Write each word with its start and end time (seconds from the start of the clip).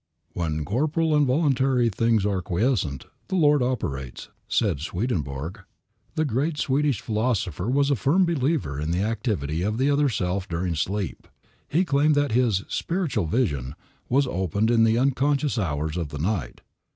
"When 0.33 0.65
corporal 0.65 1.15
and 1.15 1.27
voluntary 1.27 1.87
things 1.89 2.25
are 2.25 2.41
quiescent, 2.41 3.05
the 3.27 3.35
Lord 3.35 3.61
operates," 3.61 4.29
said 4.47 4.79
Swedenborg. 4.79 5.59
The 6.15 6.25
great 6.25 6.57
Swedish 6.57 6.99
philosopher 7.01 7.69
was 7.69 7.91
a 7.91 7.95
firm 7.95 8.25
believer 8.25 8.81
in 8.81 8.89
the 8.89 9.03
activity 9.03 9.61
of 9.61 9.77
the 9.77 9.91
other 9.91 10.09
self 10.09 10.47
during 10.49 10.73
sleep. 10.73 11.27
He 11.69 11.85
claimed 11.85 12.15
that 12.15 12.31
his 12.31 12.63
"spiritual 12.67 13.27
vision" 13.27 13.75
was 14.09 14.25
opened 14.25 14.71
in 14.71 14.85
the 14.85 14.97
unconscious 14.97 15.59
hours 15.59 15.97
of 15.97 16.09
the 16.09 16.17
night. 16.17 16.61